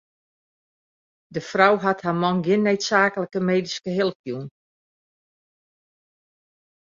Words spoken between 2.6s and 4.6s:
needsaaklike medyske help jûn.